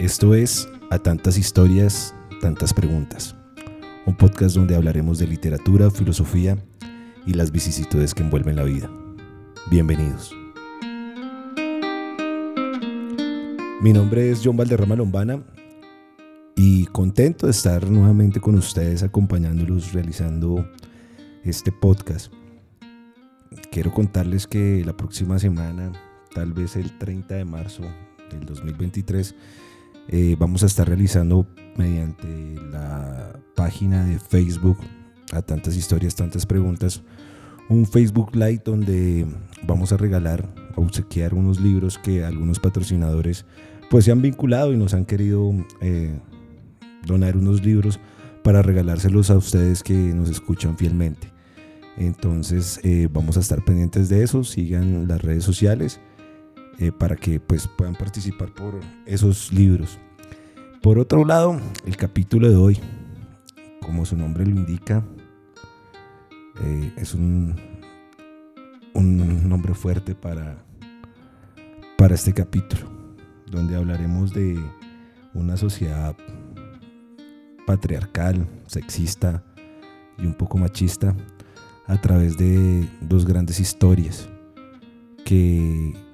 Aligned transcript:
Esto 0.00 0.34
es 0.34 0.66
A 0.88 0.98
tantas 0.98 1.36
historias, 1.36 2.14
tantas 2.40 2.72
preguntas. 2.72 3.36
Un 4.06 4.16
podcast 4.16 4.56
donde 4.56 4.74
hablaremos 4.74 5.18
de 5.18 5.26
literatura, 5.26 5.90
filosofía 5.90 6.56
y 7.26 7.34
las 7.34 7.52
vicisitudes 7.52 8.14
que 8.14 8.22
envuelven 8.22 8.56
la 8.56 8.64
vida. 8.64 8.90
Bienvenidos. 9.70 10.34
Mi 13.82 13.92
nombre 13.92 14.30
es 14.30 14.40
John 14.42 14.56
Valderrama 14.56 14.96
Lombana 14.96 15.44
y 16.56 16.86
contento 16.86 17.44
de 17.44 17.52
estar 17.52 17.86
nuevamente 17.86 18.40
con 18.40 18.54
ustedes 18.54 19.02
acompañándolos 19.02 19.92
realizando 19.92 20.66
este 21.44 21.72
podcast. 21.72 22.32
Quiero 23.70 23.92
contarles 23.92 24.46
que 24.46 24.82
la 24.82 24.96
próxima 24.96 25.38
semana, 25.38 25.92
tal 26.34 26.54
vez 26.54 26.74
el 26.76 26.96
30 26.96 27.34
de 27.34 27.44
marzo 27.44 27.82
del 28.30 28.46
2023, 28.46 29.34
eh, 30.12 30.34
vamos 30.36 30.64
a 30.64 30.66
estar 30.66 30.88
realizando 30.88 31.46
mediante 31.76 32.26
la 32.72 33.38
página 33.54 34.04
de 34.04 34.18
Facebook 34.18 34.76
a 35.32 35.40
tantas 35.40 35.76
historias, 35.76 36.16
tantas 36.16 36.44
preguntas, 36.46 37.02
un 37.68 37.86
Facebook 37.86 38.34
Live 38.34 38.62
donde 38.64 39.24
vamos 39.62 39.92
a 39.92 39.96
regalar, 39.96 40.52
a 40.76 40.80
obsequiar 40.80 41.32
unos 41.32 41.60
libros 41.60 41.96
que 41.96 42.24
algunos 42.24 42.58
patrocinadores 42.58 43.44
pues 43.88 44.04
se 44.04 44.10
han 44.10 44.20
vinculado 44.20 44.72
y 44.72 44.76
nos 44.76 44.94
han 44.94 45.04
querido 45.04 45.52
eh, 45.80 46.18
donar 47.06 47.36
unos 47.36 47.64
libros 47.64 48.00
para 48.42 48.62
regalárselos 48.62 49.30
a 49.30 49.36
ustedes 49.36 49.84
que 49.84 49.94
nos 49.94 50.28
escuchan 50.28 50.76
fielmente. 50.76 51.28
Entonces 51.96 52.80
eh, 52.82 53.08
vamos 53.12 53.36
a 53.36 53.40
estar 53.40 53.64
pendientes 53.64 54.08
de 54.08 54.24
eso, 54.24 54.42
sigan 54.42 55.06
las 55.06 55.22
redes 55.22 55.44
sociales 55.44 56.00
eh, 56.80 56.92
para 56.92 57.14
que 57.14 57.38
pues, 57.38 57.68
puedan 57.68 57.94
participar 57.94 58.54
por 58.54 58.80
esos 59.04 59.52
libros. 59.52 59.98
Por 60.80 60.98
otro 60.98 61.26
lado, 61.26 61.60
el 61.84 61.94
capítulo 61.98 62.48
de 62.48 62.56
hoy, 62.56 62.80
como 63.82 64.06
su 64.06 64.16
nombre 64.16 64.46
lo 64.46 64.56
indica, 64.56 65.04
eh, 66.62 66.90
es 66.96 67.12
un, 67.12 67.54
un 68.94 69.46
nombre 69.46 69.74
fuerte 69.74 70.14
para, 70.14 70.64
para 71.98 72.14
este 72.14 72.32
capítulo, 72.32 72.88
donde 73.50 73.76
hablaremos 73.76 74.32
de 74.32 74.58
una 75.34 75.58
sociedad 75.58 76.16
patriarcal, 77.66 78.48
sexista 78.66 79.44
y 80.16 80.24
un 80.24 80.32
poco 80.32 80.56
machista 80.56 81.14
a 81.86 82.00
través 82.00 82.38
de 82.38 82.88
dos 83.02 83.26
grandes 83.26 83.60
historias 83.60 84.30
que 85.26 86.09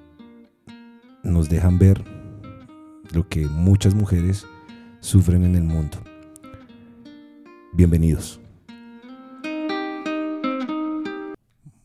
nos 1.23 1.49
dejan 1.49 1.77
ver 1.77 2.03
lo 3.13 3.27
que 3.27 3.45
muchas 3.47 3.95
mujeres 3.95 4.45
sufren 4.99 5.43
en 5.43 5.55
el 5.55 5.63
mundo. 5.63 5.97
Bienvenidos. 7.73 8.39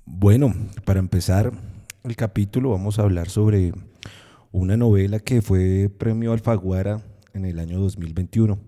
Bueno, 0.06 0.55
para 0.84 1.00
empezar 1.00 1.53
el 2.05 2.16
capítulo 2.16 2.70
vamos 2.70 2.98
a 2.98 3.03
hablar 3.03 3.28
sobre 3.28 3.72
una 4.50 4.77
novela 4.77 5.19
que 5.19 5.42
fue 5.42 5.88
premio 5.88 6.33
Alfaguara 6.33 7.03
en 7.34 7.44
el 7.44 7.58
año 7.58 7.80
2021 7.80 8.58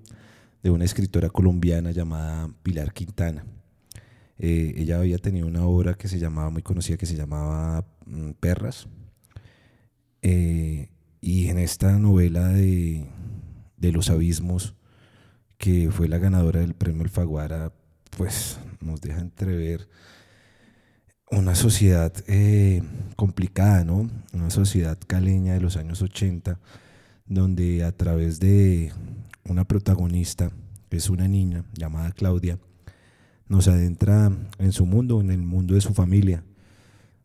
de 0.62 0.70
una 0.70 0.84
escritora 0.84 1.28
colombiana 1.28 1.90
llamada 1.90 2.50
Pilar 2.62 2.92
Quintana. 2.92 3.44
Eh, 4.38 4.74
ella 4.76 4.98
había 4.98 5.18
tenido 5.18 5.46
una 5.46 5.64
obra 5.66 5.94
que 5.94 6.08
se 6.08 6.18
llamaba, 6.18 6.50
muy 6.50 6.62
conocida, 6.62 6.96
que 6.96 7.06
se 7.06 7.16
llamaba 7.16 7.84
mm, 8.06 8.30
Perras, 8.40 8.88
eh, 10.26 10.88
y 11.20 11.48
en 11.48 11.58
esta 11.58 11.98
novela 11.98 12.48
de, 12.48 13.06
los 13.76 14.08
abismos, 14.08 14.74
que 15.58 15.90
fue 15.90 16.08
la 16.08 16.16
ganadora 16.16 16.60
del 16.60 16.72
premio 16.72 17.02
Alfaguara, 17.02 17.74
pues 18.16 18.58
nos 18.80 19.02
deja 19.02 19.20
entrever 19.20 19.86
una 21.30 21.54
sociedad 21.54 22.10
eh, 22.26 22.82
complicada, 23.16 23.84
¿no? 23.84 24.08
Una 24.32 24.48
sociedad 24.48 24.98
caleña 25.06 25.52
de 25.52 25.60
los 25.60 25.76
años 25.76 26.00
80, 26.00 26.58
donde 27.26 27.84
a 27.84 27.92
través 27.92 28.40
de 28.40 28.92
una 29.44 29.66
protagonista, 29.66 30.50
que 30.88 30.96
es 30.96 31.10
una 31.10 31.28
niña 31.28 31.66
llamada 31.74 32.12
Claudia, 32.12 32.58
nos 33.46 33.68
adentra 33.68 34.32
en 34.58 34.72
su 34.72 34.86
mundo, 34.86 35.20
en 35.20 35.30
el 35.30 35.42
mundo 35.42 35.74
de 35.74 35.82
su 35.82 35.92
familia. 35.92 36.42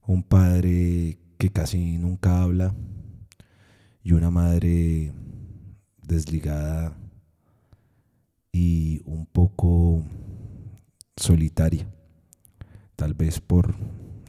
Un 0.05 0.21
padre 0.21 1.17
que 1.39 1.50
casi 1.50 1.97
nunca 1.97 2.44
habla 2.44 2.75
y 4.03 4.11
una 4.11 4.29
madre 4.29 5.13
desligada 6.05 6.97
y 8.51 9.01
un 9.05 9.25
poco 9.25 10.03
solitaria, 11.16 11.88
tal 12.97 13.13
vez 13.13 13.39
por 13.39 13.73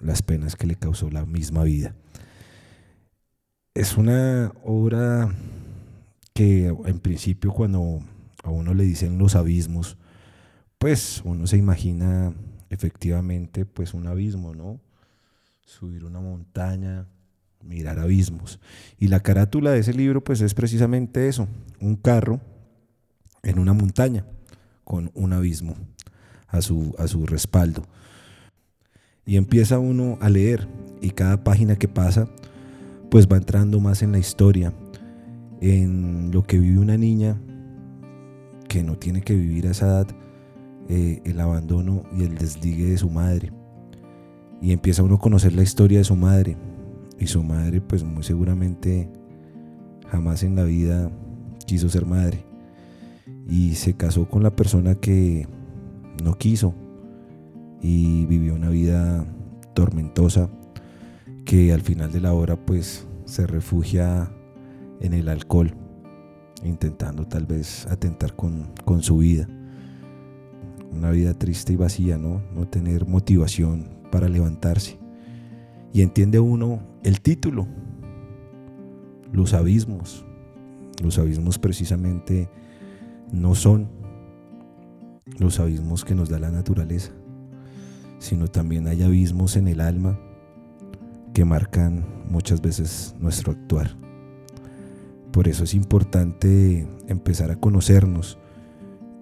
las 0.00 0.22
penas 0.22 0.54
que 0.54 0.68
le 0.68 0.76
causó 0.76 1.10
la 1.10 1.26
misma 1.26 1.64
vida. 1.64 1.96
Es 3.74 3.96
una 3.96 4.52
obra 4.62 5.34
que 6.32 6.68
en 6.68 7.00
principio 7.00 7.52
cuando 7.52 8.04
a 8.44 8.50
uno 8.50 8.72
le 8.72 8.84
dicen 8.84 9.18
los 9.18 9.34
abismos, 9.34 9.96
pues 10.78 11.22
uno 11.24 11.48
se 11.48 11.56
imagina 11.56 12.32
efectivamente 12.70 13.66
pues 13.66 13.94
un 13.94 14.06
abismo, 14.06 14.54
¿no? 14.54 14.80
Subir 15.64 16.04
una 16.04 16.20
montaña, 16.20 17.06
mirar 17.62 17.98
abismos. 17.98 18.60
Y 18.98 19.08
la 19.08 19.20
carátula 19.20 19.70
de 19.70 19.80
ese 19.80 19.94
libro 19.94 20.22
pues 20.22 20.40
es 20.40 20.54
precisamente 20.54 21.28
eso, 21.28 21.48
un 21.80 21.96
carro 21.96 22.40
en 23.42 23.58
una 23.58 23.72
montaña 23.72 24.24
con 24.84 25.10
un 25.14 25.32
abismo 25.32 25.76
a 26.48 26.60
su, 26.62 26.94
a 26.98 27.06
su 27.06 27.26
respaldo. 27.26 27.84
Y 29.24 29.36
empieza 29.36 29.78
uno 29.78 30.18
a 30.20 30.28
leer 30.28 30.66
y 31.00 31.10
cada 31.10 31.44
página 31.44 31.76
que 31.76 31.88
pasa 31.88 32.28
pues 33.10 33.26
va 33.26 33.36
entrando 33.36 33.80
más 33.80 34.02
en 34.02 34.12
la 34.12 34.18
historia, 34.18 34.72
en 35.60 36.30
lo 36.32 36.42
que 36.42 36.58
vive 36.58 36.78
una 36.78 36.96
niña 36.96 37.40
que 38.68 38.82
no 38.84 38.96
tiene 38.96 39.20
que 39.20 39.34
vivir 39.34 39.66
a 39.66 39.72
esa 39.72 39.86
edad 39.86 40.08
eh, 40.88 41.20
el 41.24 41.40
abandono 41.40 42.04
y 42.16 42.22
el 42.22 42.36
desligue 42.36 42.86
de 42.86 42.98
su 42.98 43.10
madre. 43.10 43.52
Y 44.60 44.72
empieza 44.72 45.02
uno 45.02 45.16
a 45.16 45.20
conocer 45.20 45.54
la 45.54 45.62
historia 45.62 45.98
de 45.98 46.04
su 46.04 46.16
madre. 46.16 46.56
Y 47.18 47.26
su 47.26 47.42
madre, 47.42 47.80
pues 47.80 48.04
muy 48.04 48.22
seguramente 48.22 49.10
jamás 50.08 50.42
en 50.42 50.56
la 50.56 50.64
vida 50.64 51.10
quiso 51.66 51.88
ser 51.88 52.06
madre. 52.06 52.44
Y 53.48 53.74
se 53.74 53.94
casó 53.94 54.28
con 54.28 54.42
la 54.42 54.54
persona 54.54 54.94
que 54.94 55.46
no 56.22 56.36
quiso. 56.36 56.74
Y 57.80 58.26
vivió 58.26 58.54
una 58.54 58.70
vida 58.70 59.24
tormentosa 59.74 60.50
que 61.44 61.72
al 61.72 61.80
final 61.80 62.12
de 62.12 62.20
la 62.20 62.34
hora 62.34 62.56
pues 62.56 63.06
se 63.24 63.46
refugia 63.46 64.30
en 65.00 65.14
el 65.14 65.28
alcohol, 65.28 65.74
intentando 66.62 67.26
tal 67.26 67.46
vez 67.46 67.86
atentar 67.86 68.36
con, 68.36 68.72
con 68.84 69.02
su 69.02 69.18
vida 69.18 69.48
una 70.92 71.10
vida 71.10 71.34
triste 71.34 71.72
y 71.72 71.76
vacía, 71.76 72.18
¿no? 72.18 72.42
No 72.54 72.68
tener 72.68 73.06
motivación 73.06 73.99
para 74.10 74.28
levantarse. 74.28 74.98
Y 75.92 76.02
entiende 76.02 76.38
uno 76.40 76.80
el 77.02 77.20
título, 77.20 77.66
los 79.32 79.54
abismos. 79.54 80.24
Los 81.02 81.18
abismos 81.18 81.58
precisamente 81.58 82.50
no 83.32 83.54
son 83.54 83.88
los 85.38 85.60
abismos 85.60 86.04
que 86.04 86.14
nos 86.14 86.28
da 86.28 86.38
la 86.38 86.50
naturaleza, 86.50 87.12
sino 88.18 88.48
también 88.48 88.86
hay 88.86 89.02
abismos 89.02 89.56
en 89.56 89.68
el 89.68 89.80
alma 89.80 90.18
que 91.32 91.44
marcan 91.44 92.04
muchas 92.28 92.60
veces 92.60 93.14
nuestro 93.18 93.52
actuar. 93.52 93.96
Por 95.32 95.48
eso 95.48 95.64
es 95.64 95.74
importante 95.74 96.86
empezar 97.06 97.50
a 97.50 97.56
conocernos, 97.56 98.38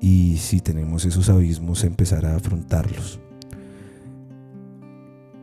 y 0.01 0.37
si 0.37 0.61
tenemos 0.61 1.05
esos 1.05 1.29
abismos 1.29 1.85
empezar 1.85 2.25
a 2.25 2.37
afrontarlos. 2.37 3.21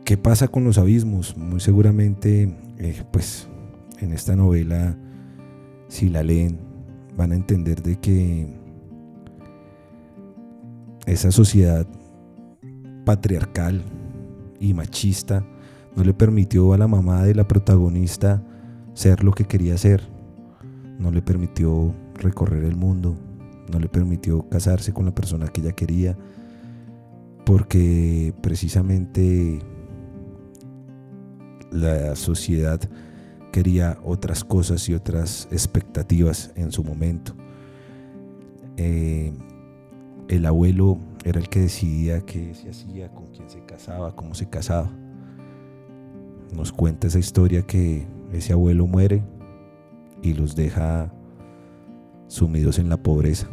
¿Qué 0.06 0.16
pasa 0.16 0.46
con 0.46 0.62
los 0.62 0.78
abismos? 0.78 1.36
Muy 1.36 1.58
seguramente, 1.58 2.56
eh, 2.78 3.02
pues 3.10 3.48
en 3.98 4.12
esta 4.12 4.36
novela, 4.36 4.96
si 5.88 6.08
la 6.10 6.22
leen, 6.22 6.60
van 7.16 7.32
a 7.32 7.34
entender 7.34 7.82
de 7.82 7.96
que 7.96 8.46
esa 11.06 11.32
sociedad 11.32 11.88
patriarcal 13.04 13.82
y 14.60 14.74
machista 14.74 15.44
no 15.96 16.04
le 16.04 16.14
permitió 16.14 16.72
a 16.72 16.78
la 16.78 16.86
mamá 16.86 17.24
de 17.24 17.34
la 17.34 17.48
protagonista 17.48 18.44
ser 18.94 19.24
lo 19.24 19.32
que 19.32 19.46
quería 19.46 19.76
ser, 19.76 20.02
no 21.00 21.10
le 21.10 21.20
permitió 21.20 21.92
recorrer 22.14 22.62
el 22.62 22.76
mundo, 22.76 23.16
no 23.72 23.80
le 23.80 23.88
permitió 23.88 24.48
casarse 24.48 24.92
con 24.92 25.04
la 25.04 25.16
persona 25.16 25.48
que 25.48 25.62
ella 25.62 25.72
quería, 25.72 26.16
porque 27.44 28.32
precisamente 28.40 29.58
la 31.70 32.16
sociedad 32.16 32.80
quería 33.52 33.98
otras 34.04 34.44
cosas 34.44 34.88
y 34.88 34.94
otras 34.94 35.48
expectativas 35.50 36.52
en 36.56 36.72
su 36.72 36.84
momento. 36.84 37.32
Eh, 38.76 39.32
el 40.28 40.44
abuelo 40.44 40.98
era 41.24 41.40
el 41.40 41.48
que 41.48 41.60
decidía 41.60 42.20
qué 42.20 42.54
se 42.54 42.70
hacía, 42.70 43.08
con 43.12 43.26
quién 43.28 43.48
se 43.48 43.60
casaba, 43.64 44.14
cómo 44.14 44.34
se 44.34 44.48
casaba. 44.48 44.90
Nos 46.54 46.72
cuenta 46.72 47.06
esa 47.06 47.18
historia 47.18 47.62
que 47.62 48.06
ese 48.32 48.52
abuelo 48.52 48.86
muere 48.86 49.22
y 50.22 50.34
los 50.34 50.54
deja 50.54 51.12
sumidos 52.28 52.78
en 52.78 52.88
la 52.88 52.96
pobreza. 52.96 53.48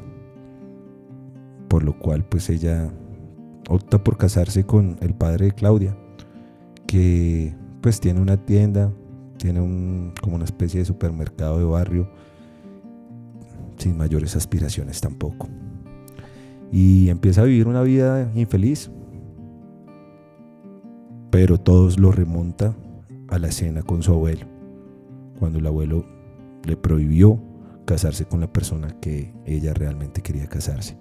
Por 1.68 1.84
lo 1.84 1.98
cual 1.98 2.26
pues 2.26 2.50
ella 2.50 2.92
opta 3.70 4.04
por 4.04 4.18
casarse 4.18 4.66
con 4.66 4.98
el 5.02 5.14
padre 5.14 5.46
de 5.46 5.52
Claudia, 5.54 5.98
que 6.88 7.56
pues 7.84 8.00
tiene 8.00 8.22
una 8.22 8.38
tienda, 8.38 8.94
tiene 9.36 9.60
un, 9.60 10.14
como 10.22 10.38
una 10.38 10.46
especie 10.46 10.80
de 10.80 10.86
supermercado 10.86 11.60
de 11.60 11.66
barrio, 11.66 12.10
sin 13.78 13.98
mayores 13.98 14.38
aspiraciones 14.38 15.02
tampoco. 15.02 15.50
Y 16.72 17.10
empieza 17.10 17.42
a 17.42 17.44
vivir 17.44 17.68
una 17.68 17.82
vida 17.82 18.32
infeliz, 18.36 18.90
pero 21.30 21.60
todos 21.60 22.00
lo 22.00 22.14
remonta 22.14 22.74
a 23.28 23.38
la 23.38 23.50
escena 23.50 23.84
con 23.84 24.02
su 24.02 24.14
abuelo, 24.14 24.46
cuando 25.38 25.60
el 25.60 25.68
abuelo 25.68 26.06
le 26.64 26.78
prohibió 26.78 27.38
casarse 27.84 28.24
con 28.24 28.40
la 28.40 28.54
persona 28.54 28.96
que 29.02 29.34
ella 29.46 29.74
realmente 29.74 30.22
quería 30.22 30.48
casarse. 30.48 30.98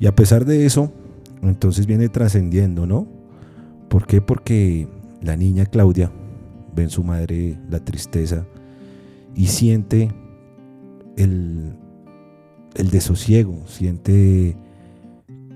Y 0.00 0.06
a 0.06 0.16
pesar 0.16 0.46
de 0.46 0.66
eso, 0.66 0.92
entonces 1.42 1.86
viene 1.86 2.08
trascendiendo, 2.08 2.88
¿no? 2.88 3.06
¿Por 3.88 4.08
qué? 4.08 4.20
Porque 4.20 4.88
la 5.22 5.36
niña 5.36 5.66
Claudia 5.66 6.10
ve 6.74 6.84
en 6.84 6.90
su 6.90 7.04
madre 7.04 7.58
la 7.70 7.80
tristeza 7.80 8.46
y 9.34 9.46
siente 9.46 10.10
el, 11.16 11.76
el 12.74 12.90
desosiego, 12.90 13.66
siente 13.66 14.56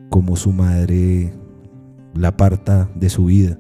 como 0.09 0.37
su 0.37 0.53
madre 0.53 1.33
la 2.15 2.29
aparta 2.29 2.91
de 2.95 3.11
su 3.11 3.27
vida. 3.27 3.59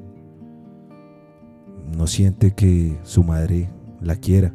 No 1.97 2.07
siente 2.07 2.55
que 2.55 2.99
su 3.03 3.23
madre 3.23 3.69
la 4.01 4.17
quiera, 4.17 4.53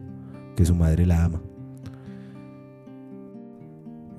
que 0.56 0.66
su 0.66 0.76
madre 0.76 1.06
la 1.06 1.24
ama. 1.24 1.42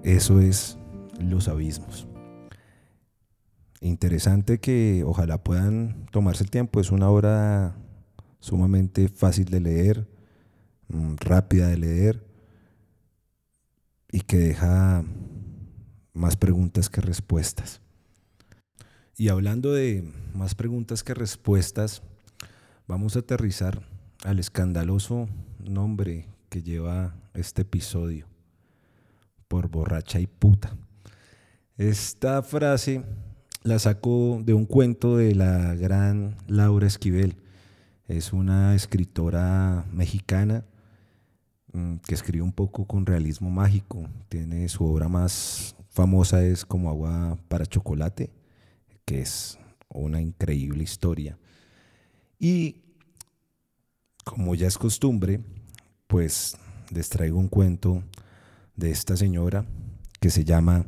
Eso 0.02 0.40
es 0.40 0.78
los 1.20 1.48
abismos. 1.48 2.08
Interesante 3.84 4.60
que 4.60 5.02
ojalá 5.04 5.42
puedan 5.42 6.06
tomarse 6.12 6.44
el 6.44 6.50
tiempo. 6.50 6.80
Es 6.80 6.92
una 6.92 7.10
obra 7.10 7.74
sumamente 8.38 9.08
fácil 9.08 9.46
de 9.46 9.58
leer, 9.58 10.08
mm, 10.86 11.16
rápida 11.18 11.66
de 11.66 11.78
leer 11.78 12.24
y 14.12 14.20
que 14.20 14.38
deja 14.38 15.04
más 16.12 16.36
preguntas 16.36 16.88
que 16.88 17.00
respuestas. 17.00 17.80
Y 19.16 19.30
hablando 19.30 19.72
de 19.72 20.08
más 20.32 20.54
preguntas 20.54 21.02
que 21.02 21.14
respuestas, 21.14 22.02
vamos 22.86 23.16
a 23.16 23.18
aterrizar 23.18 23.82
al 24.22 24.38
escandaloso 24.38 25.28
nombre 25.58 26.28
que 26.50 26.62
lleva 26.62 27.16
este 27.34 27.62
episodio, 27.62 28.28
por 29.48 29.68
borracha 29.68 30.20
y 30.20 30.28
puta. 30.28 30.76
Esta 31.76 32.44
frase 32.44 33.02
la 33.64 33.78
saco 33.78 34.40
de 34.44 34.54
un 34.54 34.66
cuento 34.66 35.16
de 35.16 35.34
la 35.34 35.74
gran 35.74 36.36
Laura 36.48 36.86
Esquivel. 36.86 37.36
Es 38.08 38.32
una 38.32 38.74
escritora 38.74 39.86
mexicana 39.92 40.64
mm, 41.72 41.96
que 41.98 42.14
escribe 42.14 42.42
un 42.42 42.52
poco 42.52 42.86
con 42.86 43.06
realismo 43.06 43.50
mágico. 43.50 44.08
Tiene 44.28 44.68
su 44.68 44.84
obra 44.84 45.08
más 45.08 45.76
famosa 45.90 46.42
es 46.42 46.64
como 46.64 46.88
agua 46.88 47.38
para 47.48 47.66
chocolate, 47.66 48.30
que 49.04 49.20
es 49.20 49.58
una 49.88 50.20
increíble 50.20 50.82
historia. 50.82 51.38
Y 52.38 52.76
como 54.24 54.54
ya 54.54 54.66
es 54.66 54.78
costumbre, 54.78 55.40
pues 56.06 56.56
les 56.90 57.08
traigo 57.08 57.38
un 57.38 57.48
cuento 57.48 58.02
de 58.74 58.90
esta 58.90 59.16
señora 59.16 59.64
que 60.18 60.30
se 60.30 60.44
llama 60.44 60.86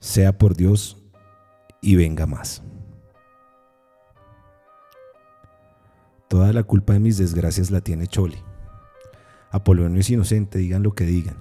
Sea 0.00 0.36
por 0.36 0.56
Dios 0.56 0.96
y 1.80 1.96
venga 1.96 2.26
más. 2.26 2.62
Toda 6.28 6.52
la 6.52 6.62
culpa 6.62 6.92
de 6.92 7.00
mis 7.00 7.16
desgracias 7.16 7.70
la 7.70 7.80
tiene 7.80 8.06
Chole. 8.06 8.42
Apolonio 9.50 10.00
es 10.00 10.10
inocente, 10.10 10.58
digan 10.58 10.82
lo 10.82 10.94
que 10.94 11.04
digan. 11.04 11.38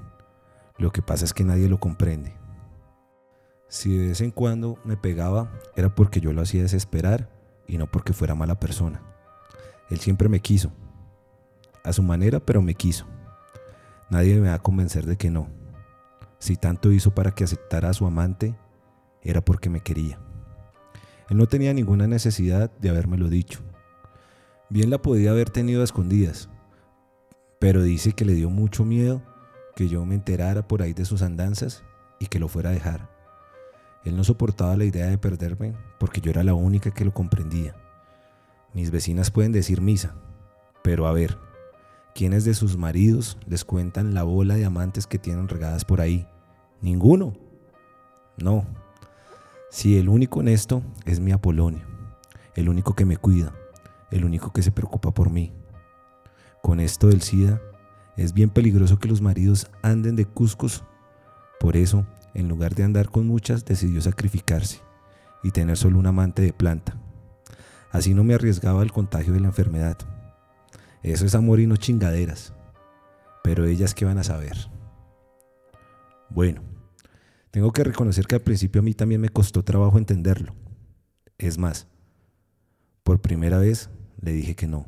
Lo 0.77 0.91
que 0.91 1.01
pasa 1.01 1.25
es 1.25 1.33
que 1.33 1.43
nadie 1.43 1.67
lo 1.67 1.79
comprende. 1.79 2.33
Si 3.67 3.97
de 3.97 4.07
vez 4.07 4.21
en 4.21 4.31
cuando 4.31 4.79
me 4.85 4.95
pegaba, 4.95 5.51
era 5.75 5.93
porque 5.93 6.21
yo 6.21 6.31
lo 6.31 6.41
hacía 6.41 6.61
desesperar 6.61 7.29
y 7.67 7.77
no 7.77 7.87
porque 7.87 8.13
fuera 8.13 8.33
mala 8.33 8.59
persona. 8.59 9.01
Él 9.89 9.99
siempre 9.99 10.29
me 10.29 10.39
quiso. 10.39 10.71
A 11.83 11.91
su 11.91 12.01
manera, 12.01 12.39
pero 12.39 12.61
me 12.61 12.75
quiso. 12.75 13.05
Nadie 14.09 14.39
me 14.39 14.47
va 14.47 14.55
a 14.55 14.61
convencer 14.61 15.05
de 15.05 15.17
que 15.17 15.29
no. 15.29 15.49
Si 16.39 16.55
tanto 16.55 16.91
hizo 16.91 17.13
para 17.13 17.31
que 17.31 17.43
aceptara 17.43 17.89
a 17.89 17.93
su 17.93 18.05
amante, 18.05 18.55
era 19.21 19.41
porque 19.41 19.69
me 19.69 19.81
quería. 19.81 20.17
Él 21.29 21.37
no 21.37 21.47
tenía 21.47 21.73
ninguna 21.73 22.07
necesidad 22.07 22.71
de 22.79 22.89
habérmelo 22.89 23.27
dicho. 23.27 23.61
Bien 24.69 24.89
la 24.89 25.01
podía 25.01 25.31
haber 25.31 25.49
tenido 25.49 25.81
a 25.81 25.83
escondidas, 25.83 26.49
pero 27.59 27.81
dice 27.83 28.13
que 28.13 28.25
le 28.25 28.33
dio 28.33 28.49
mucho 28.49 28.85
miedo 28.85 29.21
que 29.75 29.87
yo 29.87 30.05
me 30.05 30.15
enterara 30.15 30.67
por 30.67 30.81
ahí 30.81 30.93
de 30.93 31.05
sus 31.05 31.21
andanzas 31.21 31.83
y 32.19 32.27
que 32.27 32.39
lo 32.39 32.47
fuera 32.47 32.69
a 32.69 32.73
dejar. 32.73 33.09
Él 34.03 34.15
no 34.15 34.23
soportaba 34.23 34.75
la 34.77 34.85
idea 34.85 35.07
de 35.07 35.17
perderme 35.17 35.73
porque 35.99 36.21
yo 36.21 36.31
era 36.31 36.43
la 36.43 36.53
única 36.53 36.91
que 36.91 37.05
lo 37.05 37.13
comprendía. 37.13 37.75
Mis 38.73 38.91
vecinas 38.91 39.31
pueden 39.31 39.51
decir 39.51 39.81
misa, 39.81 40.15
pero 40.83 41.07
a 41.07 41.11
ver, 41.11 41.37
¿quiénes 42.15 42.45
de 42.45 42.53
sus 42.53 42.77
maridos 42.77 43.37
les 43.47 43.65
cuentan 43.65 44.13
la 44.13 44.23
bola 44.23 44.55
de 44.55 44.65
amantes 44.65 45.07
que 45.07 45.19
tienen 45.19 45.47
regadas 45.47 45.83
por 45.83 46.01
ahí? 46.01 46.27
Ninguno. 46.81 47.33
No, 48.37 48.65
si 49.69 49.97
el 49.97 50.09
único 50.09 50.39
honesto 50.39 50.81
es 51.05 51.19
mi 51.19 51.31
Apolonio, 51.31 51.81
el 52.55 52.69
único 52.69 52.95
que 52.95 53.05
me 53.05 53.17
cuida, 53.17 53.53
el 54.11 54.23
único 54.23 54.53
que 54.53 54.63
se 54.63 54.71
preocupa 54.71 55.13
por 55.13 55.29
mí. 55.29 55.53
Con 56.61 56.79
esto 56.79 57.07
del 57.07 57.21
SIDA, 57.21 57.61
es 58.15 58.33
bien 58.33 58.49
peligroso 58.49 58.97
que 58.97 59.07
los 59.07 59.21
maridos 59.21 59.69
anden 59.83 60.15
de 60.15 60.25
cuscos. 60.25 60.83
Por 61.59 61.77
eso, 61.77 62.05
en 62.33 62.47
lugar 62.47 62.75
de 62.75 62.83
andar 62.83 63.09
con 63.09 63.27
muchas, 63.27 63.65
decidió 63.65 64.01
sacrificarse 64.01 64.81
y 65.43 65.51
tener 65.51 65.77
solo 65.77 65.99
un 65.99 66.07
amante 66.07 66.41
de 66.41 66.53
planta. 66.53 66.97
Así 67.91 68.13
no 68.13 68.23
me 68.23 68.33
arriesgaba 68.33 68.81
al 68.81 68.91
contagio 68.91 69.33
de 69.33 69.39
la 69.39 69.47
enfermedad. 69.47 69.97
Eso 71.03 71.25
es 71.25 71.35
amor 71.35 71.59
y 71.59 71.67
no 71.67 71.77
chingaderas. 71.77 72.53
Pero 73.43 73.65
ellas 73.65 73.93
qué 73.93 74.05
van 74.05 74.17
a 74.17 74.23
saber. 74.23 74.57
Bueno, 76.29 76.61
tengo 77.57 77.71
que 77.71 77.83
reconocer 77.83 78.27
que 78.27 78.35
al 78.35 78.41
principio 78.41 78.81
a 78.81 78.83
mí 78.83 78.93
también 78.93 79.19
me 79.19 79.29
costó 79.29 79.63
trabajo 79.63 79.97
entenderlo. 79.97 80.53
Es 81.39 81.57
más, 81.57 81.87
por 83.01 83.19
primera 83.19 83.57
vez 83.57 83.89
le 84.21 84.31
dije 84.31 84.55
que 84.55 84.67
no. 84.67 84.85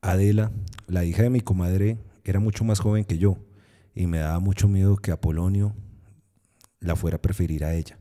Adela, 0.00 0.50
la 0.86 1.04
hija 1.04 1.24
de 1.24 1.28
mi 1.28 1.42
comadre, 1.42 1.98
era 2.24 2.40
mucho 2.40 2.64
más 2.64 2.80
joven 2.80 3.04
que 3.04 3.18
yo 3.18 3.36
y 3.94 4.06
me 4.06 4.16
daba 4.16 4.40
mucho 4.40 4.66
miedo 4.66 4.96
que 4.96 5.12
Apolonio 5.12 5.74
la 6.80 6.96
fuera 6.96 7.18
a 7.18 7.20
preferir 7.20 7.66
a 7.66 7.74
ella. 7.74 7.98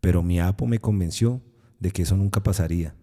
Pero 0.00 0.24
mi 0.24 0.40
apo 0.40 0.66
me 0.66 0.80
convenció 0.80 1.40
de 1.78 1.92
que 1.92 2.02
eso 2.02 2.16
nunca 2.16 2.42
pasaría, 2.42 2.96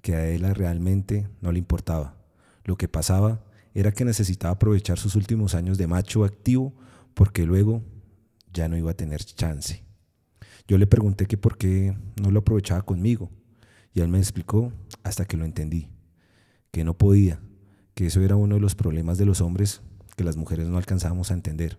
que 0.00 0.16
a 0.16 0.20
Adela 0.20 0.54
realmente 0.54 1.28
no 1.42 1.52
le 1.52 1.58
importaba. 1.58 2.16
Lo 2.64 2.78
que 2.78 2.88
pasaba 2.88 3.44
era 3.74 3.92
que 3.92 4.06
necesitaba 4.06 4.54
aprovechar 4.54 4.98
sus 4.98 5.14
últimos 5.14 5.54
años 5.54 5.76
de 5.76 5.86
macho 5.86 6.24
activo 6.24 6.72
porque 7.12 7.44
luego 7.44 7.82
ya 8.52 8.68
no 8.68 8.76
iba 8.76 8.90
a 8.90 8.96
tener 8.96 9.24
chance. 9.24 9.84
Yo 10.66 10.78
le 10.78 10.86
pregunté 10.86 11.26
que 11.26 11.36
por 11.36 11.58
qué 11.58 11.96
no 12.20 12.30
lo 12.30 12.40
aprovechaba 12.40 12.82
conmigo 12.82 13.30
y 13.92 14.00
él 14.00 14.08
me 14.08 14.18
explicó 14.18 14.72
hasta 15.02 15.24
que 15.24 15.36
lo 15.36 15.44
entendí, 15.44 15.88
que 16.70 16.84
no 16.84 16.96
podía, 16.96 17.40
que 17.94 18.06
eso 18.06 18.20
era 18.20 18.36
uno 18.36 18.56
de 18.56 18.60
los 18.60 18.74
problemas 18.74 19.18
de 19.18 19.26
los 19.26 19.40
hombres 19.40 19.82
que 20.16 20.24
las 20.24 20.36
mujeres 20.36 20.68
no 20.68 20.76
alcanzábamos 20.76 21.30
a 21.30 21.34
entender. 21.34 21.78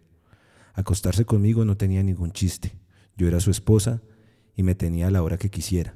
Acostarse 0.73 1.25
conmigo 1.25 1.63
no 1.63 1.77
tenía 1.77 2.03
ningún 2.03 2.31
chiste, 2.31 2.73
yo 3.15 3.27
era 3.27 3.39
su 3.39 3.51
esposa 3.51 4.01
y 4.55 4.63
me 4.63 4.75
tenía 4.75 5.07
a 5.07 5.11
la 5.11 5.23
hora 5.23 5.37
que 5.37 5.49
quisiera. 5.49 5.95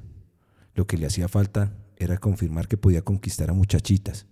Lo 0.74 0.86
que 0.86 0.96
le 0.96 1.06
hacía 1.06 1.28
falta 1.28 1.76
era 1.96 2.18
confirmar 2.18 2.68
que 2.68 2.76
podía 2.76 3.02
conquistar 3.02 3.50
a 3.50 3.54
muchachitas. 3.54 4.26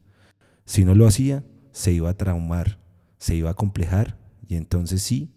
Si 0.64 0.84
no 0.84 0.94
lo 0.94 1.06
hacía, 1.06 1.44
se 1.72 1.92
iba 1.92 2.08
a 2.08 2.16
traumar, 2.16 2.78
se 3.18 3.34
iba 3.34 3.50
a 3.50 3.54
complejar 3.54 4.18
y 4.46 4.56
entonces 4.56 5.02
sí, 5.02 5.33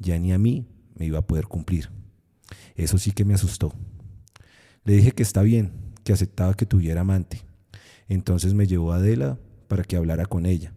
ya 0.00 0.18
ni 0.18 0.32
a 0.32 0.38
mí 0.38 0.66
me 0.96 1.06
iba 1.06 1.18
a 1.18 1.26
poder 1.26 1.46
cumplir. 1.46 1.90
Eso 2.74 2.98
sí 2.98 3.12
que 3.12 3.24
me 3.24 3.34
asustó. 3.34 3.72
Le 4.84 4.94
dije 4.94 5.12
que 5.12 5.22
está 5.22 5.42
bien, 5.42 5.72
que 6.02 6.12
aceptaba 6.12 6.54
que 6.54 6.66
tuviera 6.66 7.02
amante. 7.02 7.42
Entonces 8.08 8.54
me 8.54 8.66
llevó 8.66 8.92
a 8.92 8.96
Adela 8.96 9.38
para 9.68 9.84
que 9.84 9.96
hablara 9.96 10.26
con 10.26 10.46
ella, 10.46 10.72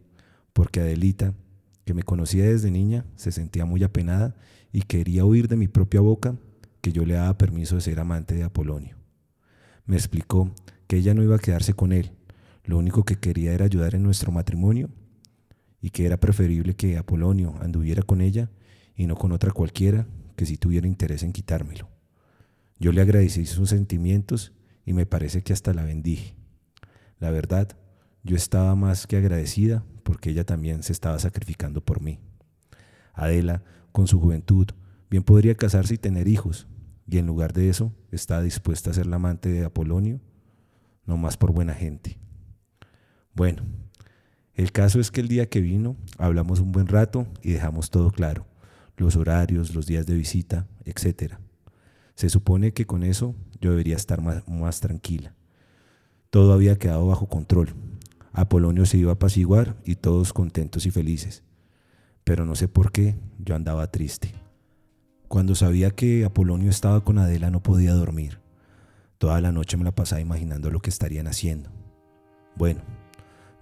porque 0.53 0.81
Adelita, 0.81 1.33
que 1.85 1.93
me 1.93 2.03
conocía 2.03 2.45
desde 2.45 2.69
niña, 2.69 3.05
se 3.15 3.31
sentía 3.31 3.65
muy 3.65 3.83
apenada 3.83 4.35
y 4.71 4.81
quería 4.81 5.25
oír 5.25 5.47
de 5.47 5.55
mi 5.55 5.67
propia 5.67 6.01
boca 6.01 6.35
que 6.81 6.91
yo 6.91 7.05
le 7.05 7.15
daba 7.15 7.37
permiso 7.37 7.75
de 7.75 7.81
ser 7.81 7.99
amante 7.99 8.35
de 8.35 8.43
Apolonio. 8.43 8.97
Me 9.85 9.95
explicó 9.95 10.53
que 10.87 10.97
ella 10.97 11.13
no 11.13 11.23
iba 11.23 11.37
a 11.37 11.39
quedarse 11.39 11.73
con 11.73 11.91
él, 11.91 12.11
lo 12.65 12.77
único 12.77 13.03
que 13.03 13.17
quería 13.17 13.53
era 13.53 13.65
ayudar 13.65 13.95
en 13.95 14.03
nuestro 14.03 14.31
matrimonio 14.31 14.89
y 15.81 15.89
que 15.89 16.05
era 16.05 16.17
preferible 16.17 16.75
que 16.75 16.97
Apolonio 16.97 17.55
anduviera 17.61 18.03
con 18.03 18.21
ella 18.21 18.49
y 18.95 19.07
no 19.07 19.15
con 19.15 19.31
otra 19.31 19.51
cualquiera 19.51 20.07
que 20.35 20.45
si 20.45 20.57
tuviera 20.57 20.87
interés 20.87 21.23
en 21.23 21.33
quitármelo. 21.33 21.89
Yo 22.79 22.91
le 22.91 23.01
agradecí 23.01 23.45
sus 23.45 23.69
sentimientos 23.69 24.53
y 24.85 24.93
me 24.93 25.05
parece 25.05 25.43
que 25.43 25.53
hasta 25.53 25.73
la 25.73 25.83
bendije. 25.83 26.35
La 27.19 27.31
verdad, 27.31 27.77
yo 28.23 28.35
estaba 28.35 28.75
más 28.75 29.07
que 29.07 29.17
agradecida 29.17 29.83
porque 30.03 30.29
ella 30.29 30.45
también 30.45 30.83
se 30.83 30.91
estaba 30.91 31.19
sacrificando 31.19 31.81
por 31.81 32.01
mí. 32.01 32.19
Adela, 33.13 33.63
con 33.91 34.07
su 34.07 34.19
juventud, 34.19 34.67
bien 35.09 35.23
podría 35.23 35.55
casarse 35.55 35.93
y 35.93 35.97
tener 35.97 36.27
hijos, 36.27 36.67
y 37.07 37.17
en 37.17 37.27
lugar 37.27 37.53
de 37.53 37.69
eso 37.69 37.93
está 38.11 38.41
dispuesta 38.41 38.89
a 38.89 38.93
ser 38.93 39.05
la 39.05 39.17
amante 39.17 39.49
de 39.49 39.65
Apolonio, 39.65 40.19
no 41.05 41.17
más 41.17 41.37
por 41.37 41.51
buena 41.51 41.73
gente. 41.73 42.17
Bueno, 43.33 43.63
el 44.55 44.71
caso 44.71 44.99
es 44.99 45.11
que 45.11 45.21
el 45.21 45.27
día 45.27 45.49
que 45.49 45.61
vino 45.61 45.95
hablamos 46.17 46.59
un 46.59 46.71
buen 46.71 46.87
rato 46.87 47.27
y 47.41 47.51
dejamos 47.51 47.89
todo 47.89 48.11
claro, 48.11 48.45
los 48.97 49.15
horarios, 49.15 49.73
los 49.73 49.85
días 49.85 50.05
de 50.05 50.15
visita, 50.15 50.67
etc. 50.85 51.35
Se 52.15 52.29
supone 52.29 52.73
que 52.73 52.85
con 52.85 53.03
eso 53.03 53.35
yo 53.59 53.71
debería 53.71 53.95
estar 53.95 54.21
más, 54.21 54.79
tranquila. 54.79 55.33
Todo 56.29 56.53
había 56.53 56.77
quedado 56.77 57.07
bajo 57.07 57.27
control. 57.27 57.73
Apolonio 58.31 58.85
se 58.85 58.97
iba 58.97 59.11
a 59.11 59.15
apaciguar 59.15 59.75
y 59.85 59.95
todos 59.95 60.33
contentos 60.33 60.85
y 60.85 60.91
felices. 60.91 61.43
Pero 62.23 62.45
no 62.45 62.55
sé 62.55 62.67
por 62.67 62.91
qué 62.91 63.15
yo 63.39 63.55
andaba 63.55 63.91
triste. 63.91 64.33
Cuando 65.27 65.55
sabía 65.55 65.91
que 65.91 66.25
Apolonio 66.25 66.69
estaba 66.69 67.03
con 67.03 67.17
Adela 67.17 67.51
no 67.51 67.61
podía 67.61 67.93
dormir. 67.93 68.39
Toda 69.17 69.41
la 69.41 69.51
noche 69.51 69.77
me 69.77 69.83
la 69.83 69.95
pasaba 69.95 70.21
imaginando 70.21 70.69
lo 70.69 70.81
que 70.81 70.89
estarían 70.89 71.27
haciendo. 71.27 71.69
Bueno, 72.55 72.81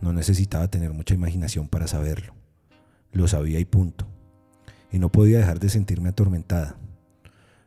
no 0.02 0.14
necesitaba 0.14 0.70
tener 0.70 0.92
mucha 0.92 1.14
imaginación 1.14 1.68
para 1.68 1.88
saberlo. 1.88 2.34
Lo 3.12 3.28
sabía 3.28 3.60
y 3.60 3.66
punto. 3.66 4.08
Y 4.92 5.00
no 5.00 5.10
podía 5.10 5.40
dejar 5.40 5.60
de 5.60 5.70
sentirme 5.70 6.10
atormentada. 6.10 6.76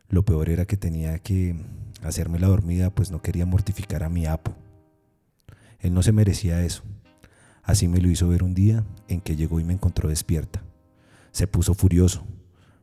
Lo 0.09 0.23
peor 0.23 0.49
era 0.49 0.65
que 0.65 0.77
tenía 0.77 1.17
que 1.19 1.55
hacerme 2.03 2.39
la 2.39 2.47
dormida 2.47 2.89
pues 2.91 3.11
no 3.11 3.21
quería 3.21 3.45
mortificar 3.45 4.03
a 4.03 4.09
mi 4.09 4.25
apo. 4.25 4.55
Él 5.79 5.93
no 5.93 6.03
se 6.03 6.11
merecía 6.11 6.63
eso. 6.63 6.83
Así 7.63 7.87
me 7.87 7.99
lo 7.99 8.09
hizo 8.09 8.27
ver 8.27 8.43
un 8.43 8.53
día 8.53 8.83
en 9.07 9.21
que 9.21 9.35
llegó 9.35 9.59
y 9.59 9.63
me 9.63 9.73
encontró 9.73 10.09
despierta. 10.09 10.63
Se 11.31 11.47
puso 11.47 11.73
furioso, 11.73 12.23